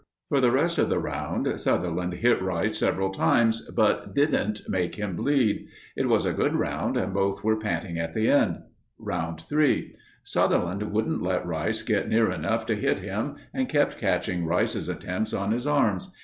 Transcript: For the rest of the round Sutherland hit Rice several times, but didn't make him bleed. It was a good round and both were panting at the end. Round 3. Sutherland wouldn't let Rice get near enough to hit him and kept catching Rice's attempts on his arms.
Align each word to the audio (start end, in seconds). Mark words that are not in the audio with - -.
For 0.29 0.41
the 0.41 0.49
rest 0.49 0.79
of 0.79 0.89
the 0.89 0.97
round 0.97 1.59
Sutherland 1.59 2.13
hit 2.13 2.41
Rice 2.41 2.79
several 2.79 3.11
times, 3.11 3.69
but 3.69 4.15
didn't 4.15 4.67
make 4.67 4.95
him 4.95 5.15
bleed. 5.15 5.67
It 5.95 6.09
was 6.09 6.25
a 6.25 6.33
good 6.33 6.55
round 6.55 6.97
and 6.97 7.13
both 7.13 7.43
were 7.43 7.59
panting 7.59 7.99
at 7.99 8.15
the 8.15 8.27
end. 8.27 8.63
Round 8.97 9.39
3. 9.41 9.93
Sutherland 10.23 10.81
wouldn't 10.91 11.21
let 11.21 11.45
Rice 11.45 11.83
get 11.83 12.09
near 12.09 12.31
enough 12.31 12.65
to 12.65 12.75
hit 12.75 12.97
him 12.97 13.35
and 13.53 13.69
kept 13.69 13.99
catching 13.99 14.43
Rice's 14.47 14.89
attempts 14.89 15.33
on 15.35 15.51
his 15.51 15.67
arms. 15.67 16.11